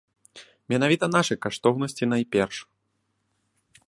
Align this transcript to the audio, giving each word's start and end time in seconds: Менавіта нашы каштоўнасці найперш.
Менавіта 0.71 1.05
нашы 1.15 1.33
каштоўнасці 1.45 2.09
найперш. 2.13 2.57